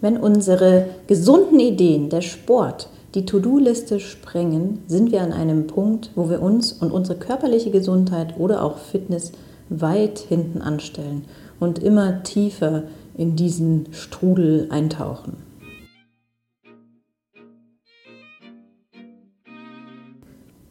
Wenn 0.00 0.16
unsere 0.16 0.90
gesunden 1.08 1.58
Ideen, 1.58 2.08
der 2.08 2.20
Sport, 2.20 2.88
die 3.16 3.26
To-Do-Liste 3.26 3.98
sprengen, 3.98 4.84
sind 4.86 5.10
wir 5.10 5.22
an 5.22 5.32
einem 5.32 5.66
Punkt, 5.66 6.12
wo 6.14 6.30
wir 6.30 6.40
uns 6.40 6.72
und 6.72 6.92
unsere 6.92 7.18
körperliche 7.18 7.72
Gesundheit 7.72 8.38
oder 8.38 8.62
auch 8.62 8.78
Fitness 8.78 9.32
weit 9.70 10.20
hinten 10.20 10.62
anstellen 10.62 11.24
und 11.58 11.80
immer 11.80 12.22
tiefer 12.22 12.84
in 13.16 13.34
diesen 13.34 13.88
Strudel 13.90 14.68
eintauchen. 14.70 15.38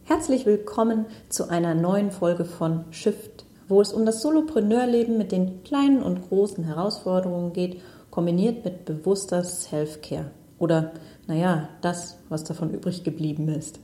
Herzlich 0.05 0.45
willkommen 0.45 1.05
zu 1.27 1.49
einer 1.49 1.75
neuen 1.75 2.11
Folge 2.11 2.45
von 2.45 2.85
Shift, 2.91 3.43
wo 3.67 3.81
es 3.81 3.91
um 3.91 4.05
das 4.05 4.21
Solopreneurleben 4.21 5.17
mit 5.17 5.33
den 5.33 5.63
kleinen 5.65 6.01
und 6.01 6.29
großen 6.29 6.63
Herausforderungen 6.63 7.51
geht, 7.51 7.81
kombiniert 8.17 8.65
mit 8.65 8.83
bewusster 8.85 9.43
Self-Care. 9.43 10.31
Oder, 10.57 10.93
naja, 11.27 11.69
das, 11.81 12.17
was 12.29 12.43
davon 12.43 12.71
übrig 12.71 13.03
geblieben 13.03 13.47
ist. 13.47 13.79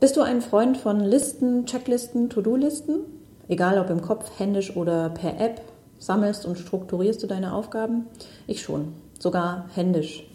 Bist 0.00 0.16
du 0.16 0.22
ein 0.22 0.40
Freund 0.40 0.78
von 0.78 1.00
Listen, 1.00 1.66
Checklisten, 1.66 2.30
To-Do-Listen? 2.30 3.00
Egal 3.46 3.78
ob 3.78 3.90
im 3.90 4.00
Kopf, 4.00 4.38
händisch 4.38 4.74
oder 4.74 5.10
per 5.10 5.38
App, 5.38 5.60
sammelst 5.98 6.46
und 6.46 6.56
strukturierst 6.56 7.22
du 7.22 7.26
deine 7.26 7.52
Aufgaben? 7.52 8.06
Ich 8.46 8.62
schon, 8.62 8.94
sogar 9.18 9.66
händisch. 9.74 10.26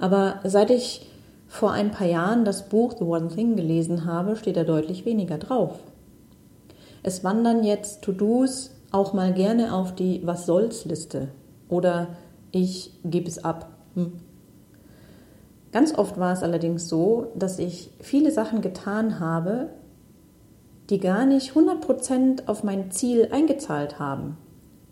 Aber 0.00 0.40
seit 0.42 0.70
ich 0.70 1.08
vor 1.46 1.70
ein 1.70 1.92
paar 1.92 2.08
Jahren 2.08 2.44
das 2.44 2.68
Buch 2.68 2.94
The 2.98 3.04
One 3.04 3.28
Thing 3.28 3.54
gelesen 3.54 4.06
habe, 4.06 4.34
steht 4.34 4.56
da 4.56 4.64
deutlich 4.64 5.04
weniger 5.04 5.38
drauf. 5.38 5.78
Es 7.04 7.22
wandern 7.22 7.62
jetzt 7.62 8.02
To-Dos 8.02 8.72
auch 8.90 9.12
mal 9.12 9.32
gerne 9.32 9.72
auf 9.72 9.94
die 9.94 10.26
Was 10.26 10.46
soll's 10.46 10.84
Liste 10.84 11.28
oder 11.68 12.08
ich 12.52 12.92
gebe 13.04 13.28
es 13.28 13.42
ab. 13.44 13.70
Hm. 13.94 14.12
Ganz 15.72 15.96
oft 15.96 16.18
war 16.18 16.32
es 16.32 16.42
allerdings 16.42 16.88
so, 16.88 17.28
dass 17.36 17.58
ich 17.58 17.90
viele 18.00 18.32
Sachen 18.32 18.60
getan 18.60 19.20
habe, 19.20 19.70
die 20.90 20.98
gar 20.98 21.26
nicht 21.26 21.52
100% 21.52 22.48
auf 22.48 22.64
mein 22.64 22.90
Ziel 22.90 23.28
eingezahlt 23.30 23.98
haben. 24.00 24.36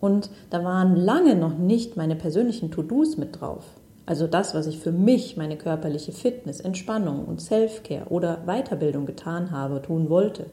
Und 0.01 0.31
da 0.51 0.63
waren 0.63 0.95
lange 0.95 1.35
noch 1.35 1.59
nicht 1.59 1.97
meine 1.97 2.15
persönlichen 2.15 2.71
To-Dos 2.71 3.17
mit 3.17 3.41
drauf. 3.41 3.65
Also 4.07 4.27
das, 4.29 4.55
was 4.55 4.67
ich 4.69 4.79
für 4.79 4.93
mich, 4.93 5.37
meine 5.37 5.59
körperliche 5.59 6.13
Fitness, 6.13 6.61
Entspannung 6.61 7.25
und 7.25 7.41
Self-Care 7.41 8.07
oder 8.09 8.45
Weiterbildung 8.47 9.05
getan 9.05 9.51
habe, 9.51 9.83
tun 9.83 10.09
wollte. 10.09 10.47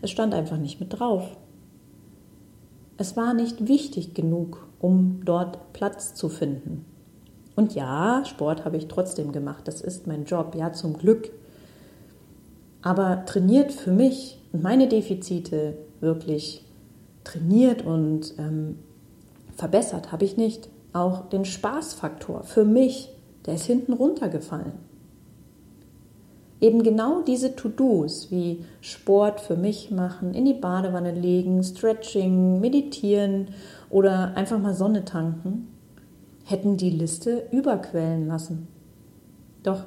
Es 0.00 0.10
stand 0.10 0.34
einfach 0.34 0.56
nicht 0.56 0.80
mit 0.80 0.98
drauf. 0.98 1.36
Es 2.96 3.16
war 3.16 3.34
nicht 3.34 3.68
wichtig 3.68 4.14
genug, 4.14 4.66
um 4.80 5.20
dort 5.24 5.72
Platz 5.72 6.14
zu 6.14 6.28
finden. 6.28 6.84
Und 7.56 7.74
ja, 7.74 8.24
Sport 8.24 8.64
habe 8.64 8.76
ich 8.76 8.88
trotzdem 8.88 9.32
gemacht. 9.32 9.68
Das 9.68 9.80
ist 9.80 10.06
mein 10.06 10.24
Job, 10.24 10.54
ja, 10.54 10.72
zum 10.72 10.96
Glück. 10.96 11.30
Aber 12.82 13.24
trainiert 13.26 13.72
für 13.72 13.92
mich 13.92 14.40
und 14.52 14.62
meine 14.62 14.88
Defizite 14.88 15.74
wirklich 16.00 16.64
trainiert 17.24 17.84
und 17.84 18.34
ähm, 18.38 18.78
verbessert 19.54 20.12
habe 20.12 20.24
ich 20.24 20.36
nicht. 20.36 20.70
Auch 20.92 21.28
den 21.28 21.44
Spaßfaktor 21.44 22.42
für 22.42 22.64
mich, 22.64 23.10
der 23.46 23.54
ist 23.54 23.66
hinten 23.66 23.92
runtergefallen. 23.92 24.72
Eben 26.60 26.82
genau 26.82 27.22
diese 27.22 27.56
To-Dos 27.56 28.30
wie 28.30 28.64
Sport 28.82 29.40
für 29.40 29.56
mich 29.56 29.90
machen, 29.90 30.34
in 30.34 30.44
die 30.44 30.54
Badewanne 30.54 31.12
legen, 31.12 31.62
Stretching, 31.62 32.60
meditieren 32.60 33.48
oder 33.88 34.36
einfach 34.36 34.58
mal 34.58 34.74
Sonne 34.74 35.04
tanken, 35.06 35.68
hätten 36.44 36.76
die 36.76 36.90
Liste 36.90 37.44
überquellen 37.50 38.26
lassen. 38.26 38.68
Doch 39.62 39.84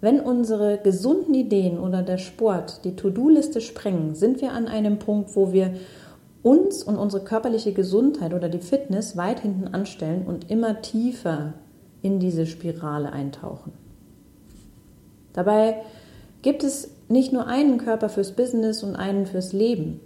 wenn 0.00 0.20
unsere 0.20 0.78
gesunden 0.78 1.34
Ideen 1.34 1.78
oder 1.78 2.02
der 2.02 2.18
Sport 2.18 2.84
die 2.84 2.94
To-Do-Liste 2.94 3.60
sprengen, 3.60 4.14
sind 4.14 4.40
wir 4.40 4.52
an 4.52 4.68
einem 4.68 5.00
Punkt, 5.00 5.34
wo 5.34 5.52
wir 5.52 5.74
uns 6.44 6.84
und 6.84 6.96
unsere 6.96 7.24
körperliche 7.24 7.72
Gesundheit 7.72 8.32
oder 8.32 8.48
die 8.48 8.60
Fitness 8.60 9.16
weit 9.16 9.40
hinten 9.40 9.66
anstellen 9.74 10.24
und 10.26 10.50
immer 10.50 10.80
tiefer 10.82 11.54
in 12.02 12.20
diese 12.20 12.46
Spirale 12.46 13.12
eintauchen. 13.12 13.72
Dabei 15.32 15.76
gibt 16.42 16.64
es 16.64 16.90
nicht 17.08 17.32
nur 17.32 17.46
einen 17.46 17.78
Körper 17.78 18.08
fürs 18.08 18.32
Business 18.32 18.82
und 18.82 18.96
einen 18.96 19.26
fürs 19.26 19.52
Leben, 19.52 20.00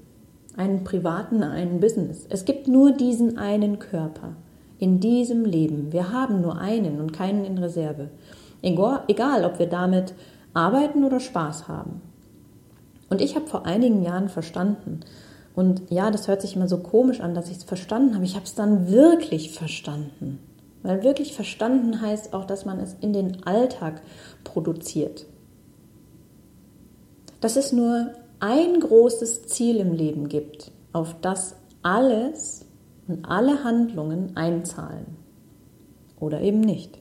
einen 0.56 0.84
privaten, 0.84 1.42
einen 1.42 1.80
Business. 1.80 2.26
Es 2.28 2.44
gibt 2.44 2.68
nur 2.68 2.92
diesen 2.92 3.38
einen 3.38 3.78
Körper 3.78 4.36
in 4.78 5.00
diesem 5.00 5.44
Leben. 5.44 5.92
Wir 5.92 6.12
haben 6.12 6.40
nur 6.40 6.58
einen 6.58 7.00
und 7.00 7.12
keinen 7.12 7.44
in 7.44 7.58
Reserve. 7.58 8.08
Egal, 8.62 9.44
ob 9.44 9.58
wir 9.58 9.66
damit 9.66 10.14
arbeiten 10.54 11.04
oder 11.04 11.20
Spaß 11.20 11.68
haben. 11.68 12.02
Und 13.08 13.20
ich 13.20 13.34
habe 13.34 13.46
vor 13.46 13.66
einigen 13.66 14.02
Jahren 14.02 14.28
verstanden, 14.28 15.00
und 15.54 15.82
ja, 15.90 16.10
das 16.10 16.28
hört 16.28 16.40
sich 16.40 16.56
immer 16.56 16.66
so 16.66 16.78
komisch 16.78 17.20
an, 17.20 17.34
dass 17.34 17.50
ich 17.50 17.58
es 17.58 17.64
verstanden 17.64 18.14
habe. 18.14 18.24
Ich 18.24 18.36
habe 18.36 18.46
es 18.46 18.54
dann 18.54 18.90
wirklich 18.90 19.50
verstanden. 19.50 20.38
Weil 20.82 21.02
wirklich 21.02 21.34
verstanden 21.34 22.00
heißt 22.00 22.34
auch, 22.34 22.44
dass 22.44 22.64
man 22.64 22.80
es 22.80 22.96
in 23.00 23.12
den 23.12 23.44
Alltag 23.44 24.02
produziert. 24.44 25.26
Dass 27.40 27.56
es 27.56 27.72
nur 27.72 28.12
ein 28.40 28.80
großes 28.80 29.46
Ziel 29.46 29.76
im 29.76 29.92
Leben 29.92 30.28
gibt, 30.28 30.72
auf 30.92 31.14
das 31.20 31.56
alles 31.82 32.66
und 33.06 33.24
alle 33.24 33.64
Handlungen 33.64 34.36
einzahlen. 34.36 35.16
Oder 36.18 36.40
eben 36.40 36.60
nicht. 36.60 36.98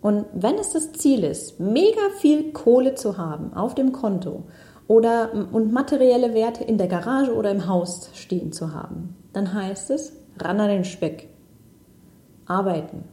Und 0.00 0.26
wenn 0.32 0.56
es 0.56 0.72
das 0.72 0.92
Ziel 0.92 1.24
ist, 1.24 1.58
mega 1.58 2.00
viel 2.18 2.52
Kohle 2.52 2.94
zu 2.94 3.18
haben 3.18 3.52
auf 3.52 3.74
dem 3.74 3.92
Konto 3.92 4.44
oder 4.86 5.32
und 5.52 5.72
materielle 5.72 6.34
Werte 6.34 6.64
in 6.64 6.78
der 6.78 6.86
Garage 6.86 7.34
oder 7.34 7.50
im 7.50 7.66
Haus 7.66 8.10
stehen 8.14 8.52
zu 8.52 8.72
haben, 8.72 9.16
dann 9.32 9.52
heißt 9.52 9.90
es 9.90 10.12
ran 10.38 10.60
an 10.60 10.68
den 10.68 10.84
Speck. 10.84 11.28
Arbeiten. 12.48 13.04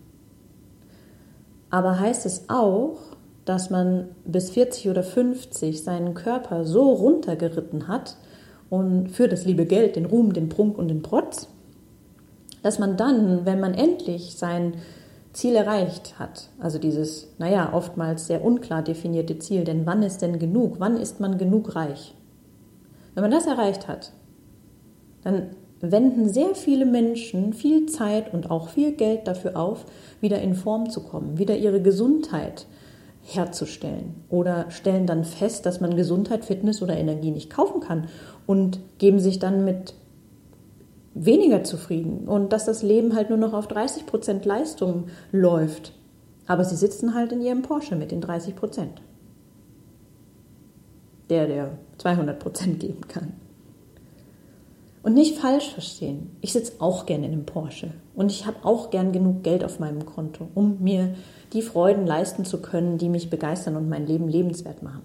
Aber 1.69 1.99
heißt 1.99 2.25
es 2.25 2.49
auch, 2.49 2.97
dass 3.43 3.69
man 3.69 4.09
bis 4.25 4.49
40 4.49 4.89
oder 4.89 5.03
50 5.03 5.83
seinen 5.83 6.13
Körper 6.13 6.65
so 6.65 6.91
runtergeritten 6.91 7.87
hat 7.87 8.17
und 8.69 9.09
für 9.09 9.27
das 9.27 9.45
liebe 9.45 9.65
Geld, 9.65 9.95
den 9.95 10.05
Ruhm, 10.05 10.33
den 10.33 10.49
Prunk 10.49 10.77
und 10.77 10.87
den 10.87 11.03
Protz, 11.03 11.47
dass 12.63 12.79
man 12.79 12.97
dann, 12.97 13.45
wenn 13.45 13.59
man 13.59 13.75
endlich 13.75 14.35
sein 14.35 14.75
Ziel 15.33 15.55
erreicht 15.55 16.17
hat, 16.17 16.49
also 16.59 16.79
dieses, 16.79 17.27
naja, 17.37 17.73
oftmals 17.73 18.25
sehr 18.25 18.43
unklar 18.43 18.81
definierte 18.81 19.37
Ziel, 19.37 19.65
denn 19.65 19.85
wann 19.85 20.01
ist 20.01 20.21
denn 20.21 20.39
genug? 20.39 20.75
Wann 20.79 20.97
ist 20.97 21.19
man 21.19 21.37
genug 21.37 21.75
reich? 21.75 22.15
Wenn 23.13 23.21
man 23.21 23.31
das 23.31 23.45
erreicht 23.45 23.87
hat, 23.87 24.13
dann 25.23 25.51
wenden 25.91 26.29
sehr 26.29 26.55
viele 26.55 26.85
Menschen 26.85 27.53
viel 27.53 27.85
Zeit 27.87 28.33
und 28.33 28.51
auch 28.51 28.69
viel 28.69 28.93
Geld 28.93 29.27
dafür 29.27 29.57
auf, 29.57 29.85
wieder 30.21 30.41
in 30.41 30.55
Form 30.55 30.89
zu 30.89 31.01
kommen, 31.01 31.37
wieder 31.37 31.55
ihre 31.55 31.81
Gesundheit 31.81 32.67
herzustellen 33.21 34.15
oder 34.29 34.69
stellen 34.69 35.07
dann 35.07 35.23
fest, 35.23 35.65
dass 35.65 35.81
man 35.81 35.95
Gesundheit, 35.95 36.45
Fitness 36.45 36.81
oder 36.81 36.95
Energie 36.95 37.31
nicht 37.31 37.49
kaufen 37.49 37.81
kann 37.81 38.07
und 38.45 38.79
geben 38.99 39.19
sich 39.19 39.39
dann 39.39 39.65
mit 39.65 39.95
weniger 41.15 41.63
zufrieden 41.63 42.27
und 42.27 42.53
dass 42.53 42.65
das 42.65 42.83
Leben 42.83 43.15
halt 43.15 43.29
nur 43.29 43.39
noch 43.39 43.53
auf 43.53 43.67
30 43.67 44.05
Prozent 44.05 44.45
Leistung 44.45 45.05
läuft. 45.31 45.93
Aber 46.45 46.63
sie 46.63 46.75
sitzen 46.75 47.15
halt 47.15 47.31
in 47.31 47.41
ihrem 47.41 47.63
Porsche 47.63 47.95
mit 47.95 48.11
den 48.11 48.21
30 48.21 48.55
Prozent. 48.55 49.01
Der, 51.29 51.47
der 51.47 51.71
200 51.97 52.37
Prozent 52.37 52.79
geben 52.79 53.01
kann. 53.07 53.33
Und 55.05 55.13
nicht 55.13 55.37
falsch 55.37 55.69
verstehen. 55.69 56.35
Ich 56.41 56.51
sitze 56.51 56.73
auch 56.79 57.05
gerne 57.05 57.27
in 57.27 57.33
einem 57.33 57.45
Porsche 57.45 57.91
und 58.15 58.31
ich 58.31 58.47
habe 58.47 58.57
auch 58.63 58.89
gern 58.89 59.11
genug 59.11 59.43
Geld 59.43 59.63
auf 59.63 59.79
meinem 59.79 60.03
Konto, 60.03 60.47
um 60.55 60.81
mir 60.81 61.13
die 61.53 61.61
Freuden 61.61 62.07
leisten 62.07 62.43
zu 62.43 62.59
können, 62.59 62.97
die 62.97 63.09
mich 63.09 63.29
begeistern 63.29 63.75
und 63.75 63.87
mein 63.87 64.07
Leben 64.07 64.27
lebenswert 64.27 64.81
machen. 64.81 65.03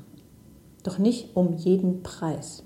Doch 0.85 0.97
nicht 0.97 1.37
um 1.37 1.53
jeden 1.53 2.03
Preis. 2.03 2.63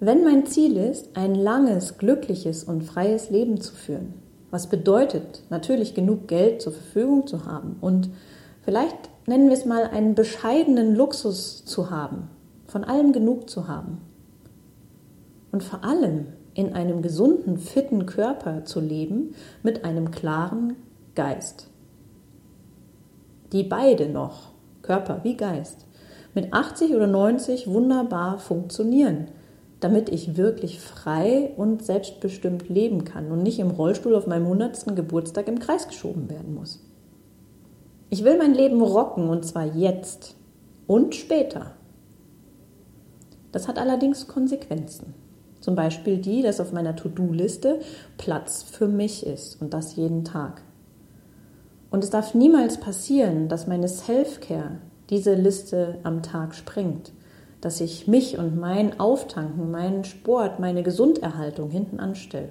Wenn 0.00 0.24
mein 0.24 0.46
Ziel 0.46 0.76
ist, 0.78 1.16
ein 1.16 1.36
langes, 1.36 1.98
glückliches 1.98 2.64
und 2.64 2.82
freies 2.82 3.30
Leben 3.30 3.60
zu 3.60 3.72
führen, 3.72 4.14
was 4.50 4.66
bedeutet, 4.66 5.44
natürlich 5.50 5.94
genug 5.94 6.26
Geld 6.26 6.60
zur 6.60 6.72
Verfügung 6.72 7.28
zu 7.28 7.44
haben 7.44 7.76
und 7.80 8.10
vielleicht 8.62 9.10
nennen 9.28 9.46
wir 9.46 9.54
es 9.54 9.64
mal 9.64 9.84
einen 9.84 10.16
bescheidenen 10.16 10.96
Luxus 10.96 11.64
zu 11.64 11.90
haben, 11.90 12.30
von 12.66 12.82
allem 12.82 13.12
genug 13.12 13.48
zu 13.48 13.68
haben 13.68 14.09
und 15.52 15.62
vor 15.62 15.84
allem 15.84 16.26
in 16.54 16.74
einem 16.74 17.02
gesunden, 17.02 17.58
fitten 17.58 18.06
Körper 18.06 18.64
zu 18.64 18.80
leben 18.80 19.34
mit 19.62 19.84
einem 19.84 20.10
klaren 20.10 20.76
Geist. 21.14 21.68
Die 23.52 23.62
beide 23.62 24.08
noch, 24.08 24.52
Körper 24.82 25.20
wie 25.22 25.36
Geist, 25.36 25.86
mit 26.34 26.52
80 26.52 26.94
oder 26.94 27.06
90 27.06 27.66
wunderbar 27.68 28.38
funktionieren 28.38 29.28
damit 29.80 30.10
ich 30.10 30.36
wirklich 30.36 30.78
frei 30.78 31.52
und 31.56 31.84
selbstbestimmt 31.84 32.68
leben 32.68 33.04
kann 33.04 33.32
und 33.32 33.42
nicht 33.42 33.58
im 33.58 33.70
Rollstuhl 33.70 34.14
auf 34.14 34.26
meinem 34.26 34.44
100. 34.44 34.94
Geburtstag 34.94 35.48
im 35.48 35.58
Kreis 35.58 35.88
geschoben 35.88 36.28
werden 36.30 36.54
muss. 36.54 36.84
Ich 38.10 38.24
will 38.24 38.36
mein 38.36 38.54
Leben 38.54 38.82
rocken 38.82 39.28
und 39.28 39.44
zwar 39.44 39.64
jetzt 39.64 40.36
und 40.86 41.14
später. 41.14 41.72
Das 43.52 43.68
hat 43.68 43.78
allerdings 43.78 44.28
Konsequenzen. 44.28 45.14
Zum 45.60 45.74
Beispiel 45.74 46.18
die, 46.18 46.42
dass 46.42 46.60
auf 46.60 46.72
meiner 46.72 46.96
To-Do-Liste 46.96 47.80
Platz 48.16 48.62
für 48.62 48.88
mich 48.88 49.26
ist 49.26 49.60
und 49.60 49.74
das 49.74 49.96
jeden 49.96 50.24
Tag. 50.24 50.62
Und 51.90 52.04
es 52.04 52.10
darf 52.10 52.34
niemals 52.34 52.78
passieren, 52.78 53.48
dass 53.48 53.66
meine 53.66 53.88
Self-Care 53.88 54.78
diese 55.10 55.34
Liste 55.34 55.98
am 56.02 56.22
Tag 56.22 56.54
sprengt, 56.54 57.12
dass 57.60 57.80
ich 57.80 58.06
mich 58.06 58.38
und 58.38 58.58
mein 58.58 59.00
Auftanken, 59.00 59.70
meinen 59.70 60.04
Sport, 60.04 60.60
meine 60.60 60.82
Gesunderhaltung 60.82 61.68
hinten 61.68 62.00
anstelle. 62.00 62.50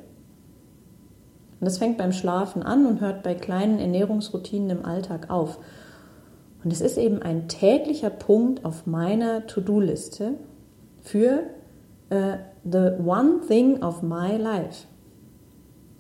Und 1.60 1.66
das 1.66 1.78
fängt 1.78 1.98
beim 1.98 2.12
Schlafen 2.12 2.64
an 2.64 2.86
und 2.86 3.02
hört 3.02 3.24
bei 3.24 3.34
kleinen 3.34 3.80
Ernährungsroutinen 3.80 4.70
im 4.70 4.86
Alltag 4.86 5.30
auf. 5.30 5.60
Und 6.64 6.72
es 6.72 6.82
ist 6.82 6.98
eben 6.98 7.22
ein 7.22 7.48
täglicher 7.48 8.10
Punkt 8.10 8.66
auf 8.66 8.86
meiner 8.86 9.48
To-Do-Liste 9.48 10.34
für 11.02 11.44
uh, 12.12 12.38
the 12.64 12.96
one 13.00 13.42
thing 13.48 13.82
of 13.84 14.02
my 14.02 14.38
life. 14.38 14.86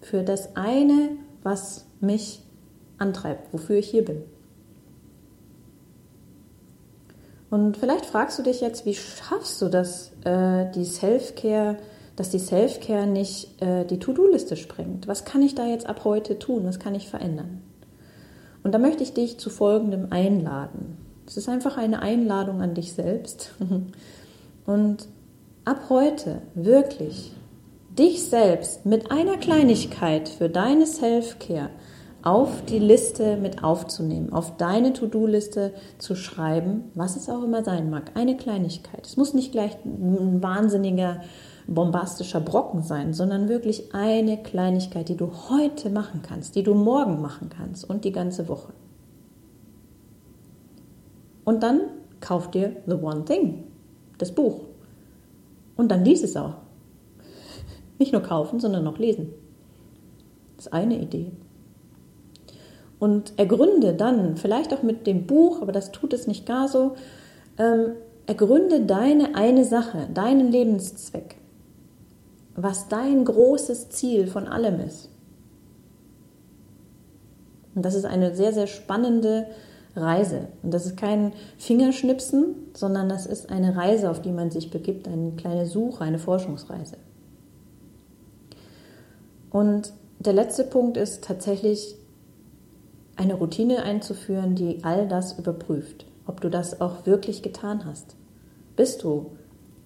Für 0.01 0.23
das 0.23 0.55
eine, 0.55 1.17
was 1.43 1.85
mich 1.99 2.41
antreibt, 2.97 3.53
wofür 3.53 3.77
ich 3.77 3.89
hier 3.89 4.05
bin. 4.05 4.23
Und 7.49 7.77
vielleicht 7.77 8.05
fragst 8.05 8.37
du 8.37 8.43
dich 8.43 8.61
jetzt, 8.61 8.85
wie 8.85 8.93
schaffst 8.93 9.61
du 9.61 9.69
das, 9.69 10.11
äh, 10.23 10.69
die 10.71 10.85
Self-Care, 10.85 11.77
dass 12.15 12.29
die 12.29 12.39
Self-Care 12.39 13.07
nicht 13.07 13.61
äh, 13.61 13.85
die 13.85 13.97
To-Do-Liste 13.97 14.55
sprengt? 14.55 15.07
Was 15.07 15.25
kann 15.25 15.41
ich 15.41 15.55
da 15.55 15.65
jetzt 15.65 15.87
ab 15.87 16.03
heute 16.03 16.37
tun? 16.37 16.65
Was 16.65 16.79
kann 16.79 16.93
ich 16.93 17.09
verändern? 17.09 17.61
Und 18.63 18.73
da 18.73 18.77
möchte 18.77 19.03
ich 19.03 19.13
dich 19.13 19.39
zu 19.39 19.49
folgendem 19.49 20.07
einladen. 20.11 20.97
Es 21.25 21.37
ist 21.37 21.49
einfach 21.49 21.77
eine 21.77 22.01
Einladung 22.01 22.61
an 22.61 22.75
dich 22.75 22.93
selbst. 22.93 23.53
Und 24.65 25.07
ab 25.69 25.83
heute 25.89 26.41
wirklich 26.55 27.31
dich 27.91 28.23
selbst 28.23 28.87
mit 28.87 29.11
einer 29.11 29.37
Kleinigkeit 29.37 30.27
für 30.27 30.49
deine 30.49 30.87
Self-Care 30.87 31.69
auf 32.23 32.65
die 32.65 32.79
Liste 32.79 33.37
mit 33.37 33.63
aufzunehmen, 33.63 34.33
auf 34.33 34.57
deine 34.57 34.93
To-Do-Liste 34.93 35.73
zu 35.99 36.15
schreiben, 36.15 36.85
was 36.95 37.15
es 37.15 37.29
auch 37.29 37.43
immer 37.43 37.63
sein 37.63 37.91
mag. 37.91 38.13
Eine 38.15 38.35
Kleinigkeit. 38.35 39.05
Es 39.05 39.15
muss 39.15 39.35
nicht 39.35 39.51
gleich 39.51 39.77
ein 39.85 40.41
wahnsinniger, 40.41 41.21
bombastischer 41.67 42.41
Brocken 42.41 42.81
sein, 42.81 43.13
sondern 43.13 43.47
wirklich 43.47 43.93
eine 43.93 44.41
Kleinigkeit, 44.41 45.07
die 45.07 45.17
du 45.17 45.31
heute 45.49 45.91
machen 45.91 46.23
kannst, 46.23 46.55
die 46.55 46.63
du 46.63 46.73
morgen 46.73 47.21
machen 47.21 47.49
kannst 47.55 47.87
und 47.87 48.05
die 48.05 48.11
ganze 48.11 48.49
Woche. 48.49 48.73
Und 51.45 51.61
dann 51.61 51.81
kauf 52.21 52.49
dir 52.49 52.77
The 52.87 52.95
One 52.95 53.23
Thing, 53.23 53.65
das 54.17 54.31
Buch. 54.31 54.68
Und 55.79 55.87
dann 55.87 56.03
lies 56.03 56.23
es 56.23 56.35
auch. 56.35 56.55
Nicht 57.99 58.11
nur 58.11 58.21
kaufen, 58.21 58.59
sondern 58.59 58.85
auch 58.85 58.97
lesen. 58.97 59.29
Das 60.57 60.65
ist 60.65 60.73
eine 60.73 60.99
Idee. 60.99 61.31
Und 62.99 63.31
ergründe 63.39 63.93
dann, 63.93 64.35
vielleicht 64.35 64.73
auch 64.73 64.83
mit 64.83 65.07
dem 65.07 65.25
Buch, 65.25 65.61
aber 65.61 65.71
das 65.71 65.93
tut 65.93 66.11
es 66.11 66.27
nicht 66.27 66.45
gar 66.45 66.67
so, 66.67 66.95
ähm, 67.57 67.93
ergründe 68.25 68.81
deine 68.81 69.35
eine 69.35 69.63
Sache, 69.63 70.09
deinen 70.13 70.51
Lebenszweck, 70.51 71.37
was 72.57 72.89
dein 72.89 73.23
großes 73.23 73.87
Ziel 73.87 74.27
von 74.27 74.49
allem 74.49 74.81
ist. 74.81 75.09
Und 77.73 77.85
das 77.85 77.95
ist 77.95 78.03
eine 78.03 78.35
sehr, 78.35 78.51
sehr 78.51 78.67
spannende 78.67 79.47
Reise. 80.01 80.47
Und 80.63 80.73
das 80.73 80.85
ist 80.85 80.97
kein 80.97 81.33
Fingerschnipsen, 81.57 82.55
sondern 82.73 83.09
das 83.09 83.25
ist 83.25 83.49
eine 83.49 83.75
Reise, 83.75 84.09
auf 84.09 84.21
die 84.21 84.31
man 84.31 84.51
sich 84.51 84.71
begibt, 84.71 85.07
eine 85.07 85.31
kleine 85.31 85.65
Suche, 85.65 86.03
eine 86.03 86.19
Forschungsreise. 86.19 86.97
Und 89.49 89.93
der 90.19 90.33
letzte 90.33 90.63
Punkt 90.63 90.97
ist 90.97 91.23
tatsächlich 91.23 91.95
eine 93.15 93.33
Routine 93.33 93.83
einzuführen, 93.83 94.55
die 94.55 94.83
all 94.83 95.07
das 95.07 95.37
überprüft, 95.37 96.05
ob 96.25 96.41
du 96.41 96.49
das 96.49 96.79
auch 96.81 97.05
wirklich 97.05 97.41
getan 97.41 97.85
hast. 97.85 98.15
Bist 98.75 99.03
du 99.03 99.31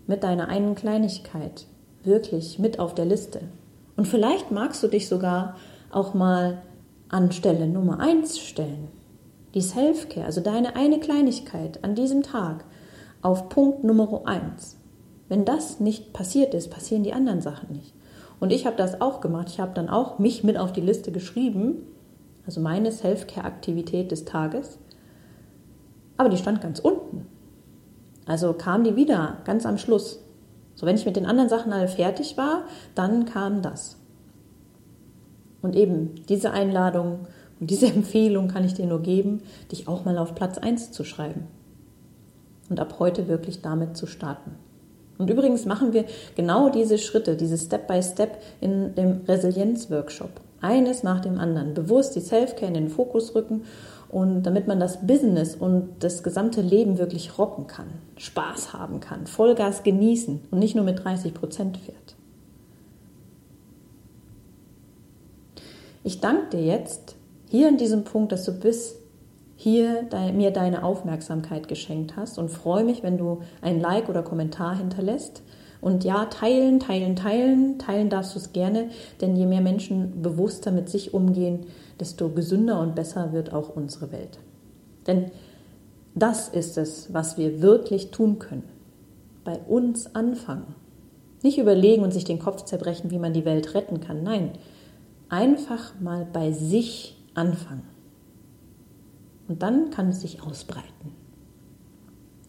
mit 0.06 0.24
deiner 0.24 0.50
einen 0.50 0.76
Kleinigkeit 0.76 1.66
wirklich 2.04 2.60
mit 2.60 2.80
auf 2.80 2.94
der 2.94 3.06
Liste? 3.06 3.42
Und 3.96 4.08
vielleicht 4.08 4.52
magst 4.52 4.84
du 4.84 4.88
dich 4.88 5.08
sogar 5.08 5.56
auch 5.92 6.14
mal 6.14 6.62
an 7.10 7.32
Stelle 7.32 7.68
Nummer 7.68 8.00
1 8.00 8.40
stellen. 8.40 8.88
Die 9.54 9.62
Self-Care, 9.62 10.26
also 10.26 10.42
deine 10.42 10.76
eine 10.76 11.00
Kleinigkeit 11.00 11.84
an 11.84 11.96
diesem 11.96 12.24
Tag 12.24 12.66
auf 13.22 13.50
Punkt 13.50 13.84
Nummer 13.84 14.24
1. 14.26 14.78
Wenn 15.30 15.46
das 15.46 15.80
nicht 15.80 16.14
passiert 16.14 16.54
ist, 16.54 16.72
passieren 16.72 17.04
die 17.04 17.14
anderen 17.14 17.42
Sachen 17.42 17.72
nicht. 17.72 17.94
Und 18.40 18.52
ich 18.52 18.66
habe 18.66 18.76
das 18.76 19.00
auch 19.00 19.22
gemacht. 19.22 19.48
Ich 19.50 19.60
habe 19.60 19.74
dann 19.74 19.90
auch 19.90 20.20
mich 20.20 20.44
mit 20.44 20.58
auf 20.58 20.74
die 20.74 20.82
Liste 20.82 21.12
geschrieben 21.12 21.84
also 22.46 22.62
meine 22.62 22.92
Self-Care-Aktivität 22.92 24.12
des 24.12 24.26
Tages. 24.26 24.78
Aber 26.18 26.30
die 26.30 26.38
stand 26.38 26.62
ganz 26.62 26.80
unten. 26.80 27.26
Also 28.26 28.54
kam 28.54 28.84
die 28.84 28.96
wieder 28.96 29.38
ganz 29.46 29.66
am 29.66 29.78
Schluss. 29.78 30.20
So, 30.76 30.86
wenn 30.86 30.96
ich 30.96 31.06
mit 31.06 31.16
den 31.16 31.26
anderen 31.26 31.50
Sachen 31.50 31.72
alle 31.72 31.88
fertig 31.88 32.38
war, 32.38 32.64
dann 32.96 33.26
kam 33.26 33.62
das. 33.62 33.98
Und 35.62 35.76
eben 35.76 36.16
diese 36.28 36.52
Einladung 36.52 37.28
und 37.64 37.72
diese 37.72 37.88
Empfehlung 37.96 38.50
kann 38.50 38.66
ich 38.66 38.74
dir 38.74 38.86
nur 38.86 39.02
geben, 39.02 39.42
dich 39.72 39.88
auch 39.88 40.04
mal 40.04 40.18
auf 40.18 40.36
Platz 40.36 40.58
1 40.58 40.92
zu 40.92 41.06
schreiben. 41.06 41.48
Und 42.70 42.82
ab 42.82 42.96
heute 43.00 43.30
wirklich 43.30 43.62
damit 43.62 43.96
zu 43.96 44.06
starten. 44.06 44.52
Und 45.18 45.30
übrigens 45.30 45.66
machen 45.66 45.94
wir 45.94 46.04
genau 46.36 46.68
diese 46.68 46.98
Schritte, 46.98 47.38
diese 47.38 47.58
Step-by-Step 47.58 48.32
Step 48.32 48.42
in 48.60 48.96
dem 48.96 49.22
Resilienz-Workshop 49.26 50.42
eines 50.60 51.04
nach 51.04 51.22
dem 51.22 51.38
anderen, 51.38 51.74
bewusst 51.74 52.18
die 52.18 52.20
Self-Care 52.20 52.68
in 52.68 52.74
den 52.74 52.90
Fokus 52.90 53.34
rücken 53.34 53.64
und 54.10 54.44
damit 54.44 54.68
man 54.68 54.82
das 54.82 55.08
Business 55.08 55.56
und 55.56 55.90
das 56.00 56.22
gesamte 56.22 56.62
Leben 56.62 56.98
wirklich 56.98 57.38
rocken 57.38 57.68
kann, 57.68 57.88
Spaß 58.18 58.74
haben 58.74 59.00
kann, 59.00 59.26
Vollgas 59.26 59.84
genießen 59.84 60.42
und 60.52 60.60
nicht 60.60 60.76
nur 60.76 60.84
mit 60.84 61.02
30 61.02 61.34
Prozent 61.34 61.78
fährt. 61.78 62.16
Ich 66.04 66.20
danke 66.20 66.58
dir 66.58 66.66
jetzt 66.66 67.16
hier 67.54 67.70
in 67.70 67.78
diesem 67.78 68.04
Punkt, 68.04 68.32
dass 68.32 68.46
du 68.46 68.52
bis 68.52 68.96
hier 69.56 70.08
mir 70.34 70.50
deine 70.50 70.84
Aufmerksamkeit 70.84 71.68
geschenkt 71.68 72.16
hast 72.18 72.40
und 72.40 72.50
freue 72.50 72.84
mich, 72.84 73.04
wenn 73.04 73.20
du 73.20 73.42
ein 73.62 73.80
Like 73.80 74.10
oder 74.10 74.24
Kommentar 74.24 74.76
hinterlässt 74.76 75.44
und 75.80 76.04
ja, 76.04 76.26
teilen, 76.26 76.80
teilen, 76.80 77.16
teilen, 77.16 77.78
teilen 77.78 78.10
darfst 78.10 78.34
du 78.34 78.40
es 78.40 78.54
gerne, 78.54 78.90
denn 79.22 79.36
je 79.36 79.46
mehr 79.46 79.62
Menschen 79.62 80.24
bewusster 80.24 80.72
mit 80.72 80.90
sich 80.90 81.14
umgehen, 81.14 81.68
desto 82.00 82.30
gesünder 82.30 82.80
und 82.80 82.96
besser 82.96 83.34
wird 83.34 83.54
auch 83.54 83.76
unsere 83.76 84.12
Welt. 84.12 84.40
Denn 85.06 85.30
das 86.16 86.50
ist 86.50 86.80
es, 86.80 87.14
was 87.14 87.38
wir 87.38 87.62
wirklich 87.62 88.10
tun 88.10 88.40
können. 88.40 88.64
Bei 89.44 89.60
uns 89.60 90.16
anfangen. 90.16 90.74
Nicht 91.44 91.60
überlegen 91.60 92.02
und 92.02 92.14
sich 92.14 92.24
den 92.24 92.40
Kopf 92.40 92.64
zerbrechen, 92.64 93.12
wie 93.12 93.20
man 93.20 93.34
die 93.34 93.46
Welt 93.46 93.76
retten 93.76 94.00
kann. 94.00 94.24
Nein, 94.24 94.54
einfach 95.30 95.94
mal 96.00 96.26
bei 96.34 96.52
sich 96.52 97.20
anfangen. 97.34 97.88
Und 99.48 99.62
dann 99.62 99.90
kann 99.90 100.10
es 100.10 100.20
sich 100.22 100.42
ausbreiten. 100.42 101.14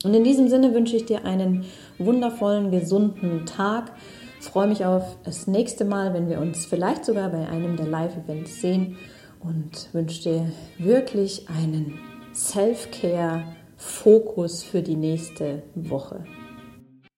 Und 0.05 0.15
in 0.15 0.25
diesem 0.25 0.49
Sinne 0.49 0.75
wünsche 0.75 0.97
ich 0.97 1.07
dir 1.07 1.25
einen 1.25 1.65
wundervollen, 1.99 2.71
gesunden 2.71 3.47
Tag. 3.47 3.93
Freue 4.41 4.69
mich 4.69 4.85
auf 4.85 5.17
das 5.25 5.47
nächste 5.47 5.87
Mal, 5.87 6.13
wenn 6.13 6.29
wir 6.29 6.41
uns 6.41 6.67
vielleicht 6.67 7.07
sogar 7.07 7.31
bei 7.31 7.49
einem 7.49 7.77
der 7.77 7.87
Live-Events 7.87 8.61
sehen 8.61 8.99
und 9.41 9.89
wünsche 9.93 10.23
dir 10.23 10.53
wirklich 10.79 11.49
einen 11.49 11.99
Self-Care-Fokus 12.35 14.63
für 14.63 14.83
die 14.83 14.97
nächste 14.97 15.63
Woche. 15.75 16.27